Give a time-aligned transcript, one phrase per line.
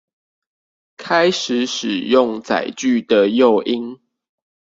[0.97, 4.01] 開始使用載具的誘因